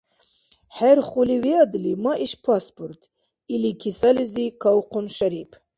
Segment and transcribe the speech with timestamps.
[0.75, 3.01] —ХӀерхули виадли, ма иш паспорт,—
[3.53, 5.51] или, кисализи кавхъун Шарип.